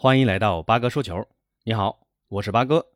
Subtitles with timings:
[0.00, 1.26] 欢迎来到八哥说球。
[1.64, 2.86] 你好，我是八哥。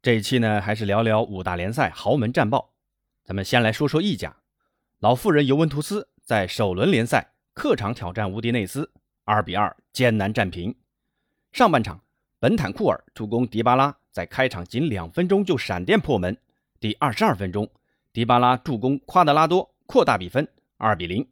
[0.00, 2.72] 这一期呢，还是聊聊五大联赛豪门战报。
[3.22, 4.34] 咱们先来说说意甲，
[5.00, 8.90] 老妇人尤文图斯在首轮联赛客场挑战乌迪内斯，
[9.26, 10.74] 二比二艰难战平。
[11.52, 12.02] 上半场，
[12.38, 16.34] 本坦库尔助攻迪巴拉在开场仅两分钟就闪电破门。
[16.80, 17.70] 第二十二分钟，
[18.14, 20.48] 迪巴拉助攻夸德拉多扩大比分，
[20.78, 21.28] 二比零。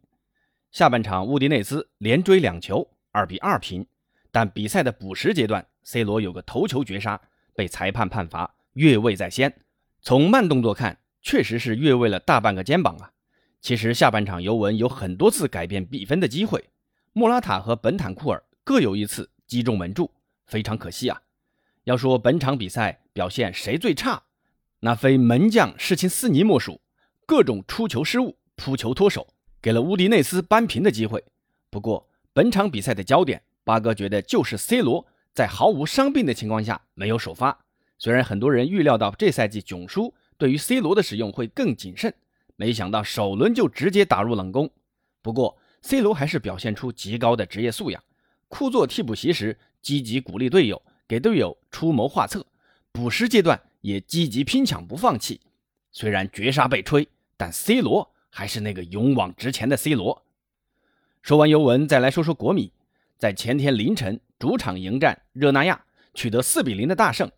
[0.70, 3.86] 下半场，乌迪内斯连追两球，二比二平。
[4.30, 7.20] 但比赛的补时阶段，C 罗有个头球绝杀，
[7.54, 9.60] 被裁判判罚越位在先。
[10.02, 13.12] 从慢动作看，确实是越位了大半个肩膀啊。
[13.60, 16.68] 其实下半场尤文有很多次改变比分的机会，
[17.12, 20.12] 莫拉塔和本坦库尔各有一次击中门柱，
[20.46, 21.22] 非常可惜啊。
[21.84, 24.22] 要说本场比赛表现谁最差，
[24.80, 26.80] 那非门将施琴斯尼莫属，
[27.26, 29.26] 各种出球失误、扑球脱手，
[29.60, 31.24] 给了乌迪内斯扳平的机会。
[31.70, 33.42] 不过本场比赛的焦点。
[33.68, 37.66] 八哥觉得就是 C 罗在毫无伤病的情况下没有首发。
[37.98, 42.14] 虽然很多人预料到这赛季囧叔对于 C 罗的使用会更谨慎，
[42.56, 44.70] 没想到首轮就直接打入冷宫。
[45.20, 48.02] 不过 C 罗还是表现出极高的职业素养，
[48.48, 52.40] 库做替补席时积极鼓励队友，给队友出谋划策；
[52.90, 55.42] 补时阶段也积极拼抢不放弃。
[55.92, 60.24] 虽然绝杀被吹，但 C 罗还是那个勇往直前的 C 罗。
[61.20, 62.72] 说完尤文，再来说说国米。
[63.18, 65.82] 在前天凌晨主场迎战热那亚，
[66.14, 67.28] 取得四比零的大胜。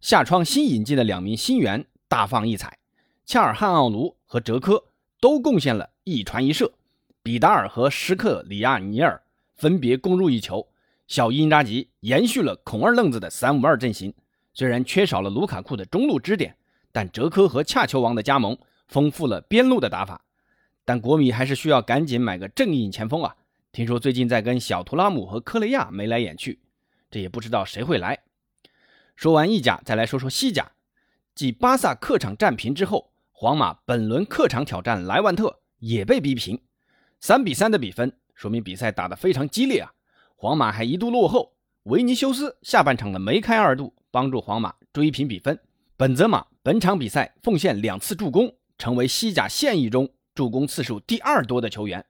[0.00, 2.78] 夏窗新引进的两名新援大放异彩，
[3.26, 4.84] 恰尔汗奥卢和哲科
[5.20, 6.72] 都贡献了一传一射，
[7.20, 9.20] 比达尔和什克里亚尼尔
[9.56, 10.68] 分别攻入一球。
[11.08, 14.14] 小因扎吉延续了孔二愣子的三五二阵型，
[14.52, 16.56] 虽然缺少了卢卡库的中路支点，
[16.92, 20.24] 但哲科和恰球王的加盟丰富了边路的打法。
[20.84, 23.34] 但国米还是需要赶紧买个正印前锋啊！
[23.74, 26.60] 听说最近在跟小图拉姆和科雷亚眉来眼去，
[27.10, 28.20] 这也不知道谁会来。
[29.16, 30.70] 说完意甲，再来说说西甲。
[31.34, 36.62] 继巴萨客场战平之后，皇马本轮客场挑战莱万特也被逼平，
[37.18, 39.92] 三比三的比分，说明比赛打得非常激烈啊。
[40.36, 45.58] 皇马还一度落后，维尼修斯下半场的梅开二度，帮助皇马追平比分。
[45.96, 52.06] 本泽马本场比赛奉献两次助攻，成为西甲现役中助攻次数第二多的球员。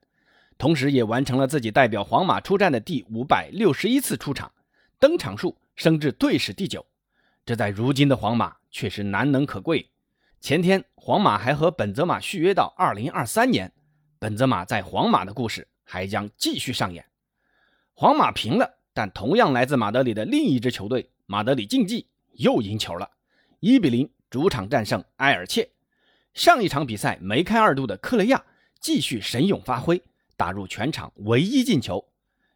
[0.57, 4.53] 同时，也完成了自己代表皇马出战的第五百六十一次出场，
[4.99, 6.87] 登场数升至队史第九，
[7.45, 9.91] 这在如今的皇马确实难能可贵。
[10.41, 13.73] 前天，皇马还和本泽马续约到二零二三年，
[14.19, 17.05] 本泽马在皇马的故事还将继续上演。
[17.93, 23.11] 皇马平了，但同样来自马德里的另一支球队马德里竞技又赢球了，
[23.61, 25.71] 一比零主场战胜埃尔切。
[26.33, 28.45] 上一场比赛梅开二度的克雷亚
[28.81, 30.03] 继续神勇发挥。
[30.37, 32.09] 打入全场唯一进球，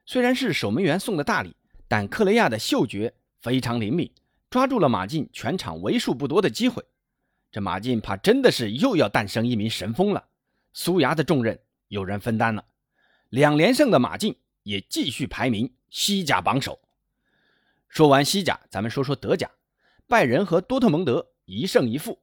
[0.05, 1.55] 虽然是守门员送的大礼，
[1.87, 4.11] 但克雷亚的嗅觉非常灵敏，
[4.50, 6.84] 抓住了马竞全场为数不多的机会。
[7.50, 10.27] 这马竞怕真的是又要诞生一名神锋了，
[10.72, 12.65] 苏牙的重任有人分担了。
[13.31, 16.78] 两连胜的马竞也继续排名西甲榜首。
[17.88, 19.50] 说完西甲，咱们说说德甲，
[20.06, 22.21] 拜仁和多特蒙德一胜一负，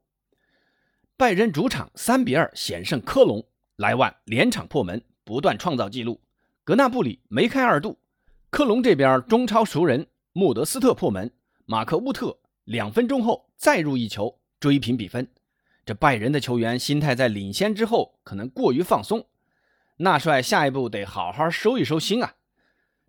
[1.17, 3.43] 拜仁主场三比二险胜科隆，
[3.77, 5.03] 莱万连场破门。
[5.25, 6.21] 不断创造纪录，
[6.63, 7.97] 格纳布里梅开二度，
[8.51, 11.31] 科隆这边中超熟人莫德斯特破门，
[11.65, 15.27] 马克乌特两分钟后再入一球追平比分。
[15.83, 19.25] 这拜仁的球员心态在领先之后可能过于放松，
[19.97, 22.35] 纳帅下一步得好好收一收心啊！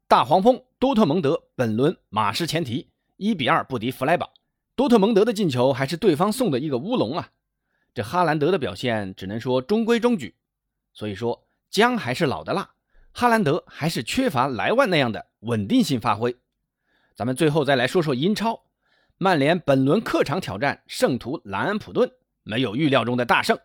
[0.09, 2.89] 大黄蜂多特蒙德本轮马失前蹄，
[3.19, 4.33] 一比二不敌弗莱堡，
[4.75, 7.31] 多特蒙德的进球还是对方送的一个乌龙啊！
[7.93, 10.35] 这哈兰德的表现只能说中规中矩，
[10.95, 11.46] 所以说。
[11.77, 12.71] 姜还是老的辣，
[13.13, 16.35] 哈兰德还是缺乏莱万那样的稳定性发挥。
[17.15, 18.65] 咱们最后再来说说英超，
[19.19, 22.11] 曼联本轮客场挑战圣徒兰安普顿，
[22.45, 23.59] 没有预料中的大胜。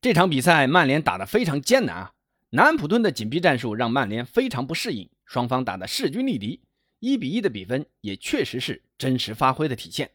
[0.00, 2.12] 这场比赛曼联打得非常艰难啊，
[2.48, 6.62] 南安普顿的紧逼战术让曼联非常不适应，双方打得势均力敌，
[7.00, 10.10] 一比一的比分也确实是真实发挥的体现。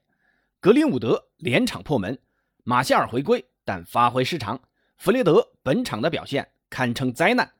[0.59, 2.17] 格林伍德连场破门，
[2.63, 4.59] 马歇尔回归，但发挥失常。
[4.97, 6.47] 弗雷德本场的表现。
[6.69, 7.51] 堪称灾难，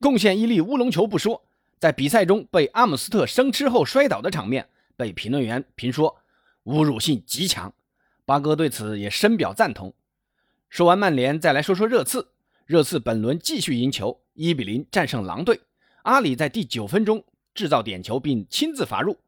[0.00, 1.44] 贡献一粒乌龙球不说，
[1.78, 6.18] 在比赛中被阿姆斯特生吃后摔倒的场面，被评论员评说
[6.64, 7.72] 侮辱性极强。
[8.24, 9.92] 八哥对此也深表赞同。
[10.68, 12.28] 说完曼联，再来说说热刺。
[12.64, 15.60] 热刺本轮继续赢球，一比零战胜狼队。
[16.04, 17.22] 阿里在第九分钟
[17.52, 19.18] 制造点球并亲自罚入。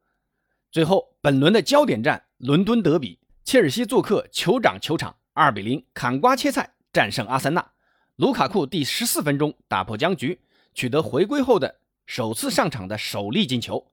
[0.70, 7.73] 最后，本轮的焦点战——伦敦德比，切尔西做客酋长球场，二比零砍瓜切菜战胜阿森纳。
[8.16, 10.40] 卢卡库第十四分钟打破僵局，
[10.72, 13.90] 取得回归后的首次上场的首粒进球。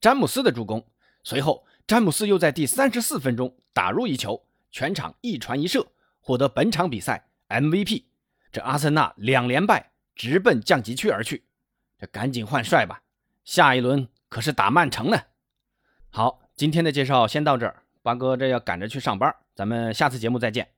[0.00, 0.86] 詹姆斯的助攻
[1.24, 4.40] 随后，詹姆斯又在第三十四分钟打入一球，
[4.70, 5.84] 全场一传一射，
[6.20, 8.04] 获得本场比赛 MVP。
[8.52, 11.44] 这阿森纳两连败，直奔降级区而去。
[11.98, 13.02] 这赶紧换帅吧，
[13.44, 15.20] 下一轮可是打曼城呢。
[16.10, 20.68] 好，今天的介绍先到这儿，八哥这要赶着去上班，咱们下次节目再见。